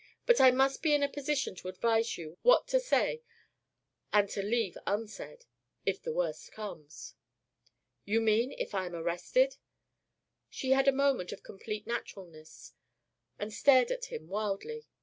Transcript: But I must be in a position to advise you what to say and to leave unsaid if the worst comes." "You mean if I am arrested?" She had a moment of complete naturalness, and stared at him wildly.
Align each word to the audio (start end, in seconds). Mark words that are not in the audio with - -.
But 0.25 0.41
I 0.41 0.49
must 0.49 0.81
be 0.81 0.95
in 0.95 1.03
a 1.03 1.07
position 1.07 1.53
to 1.57 1.67
advise 1.67 2.17
you 2.17 2.39
what 2.41 2.67
to 2.69 2.79
say 2.79 3.21
and 4.11 4.27
to 4.31 4.41
leave 4.41 4.75
unsaid 4.87 5.45
if 5.85 6.01
the 6.01 6.11
worst 6.11 6.51
comes." 6.51 7.13
"You 8.03 8.19
mean 8.19 8.51
if 8.53 8.73
I 8.73 8.87
am 8.87 8.95
arrested?" 8.95 9.57
She 10.49 10.71
had 10.71 10.87
a 10.87 10.91
moment 10.91 11.31
of 11.31 11.43
complete 11.43 11.85
naturalness, 11.85 12.73
and 13.37 13.53
stared 13.53 13.91
at 13.91 14.05
him 14.05 14.27
wildly. 14.27 14.87